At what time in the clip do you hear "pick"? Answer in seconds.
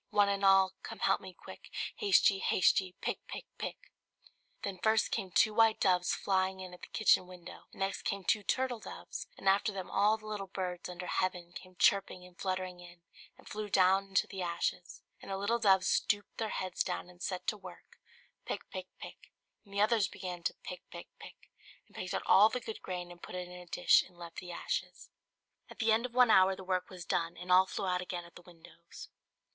3.01-3.19, 3.27-3.45, 3.59-3.91, 18.43-18.67, 18.71-18.87, 18.97-19.31, 20.63-20.81, 20.89-21.09, 21.19-21.51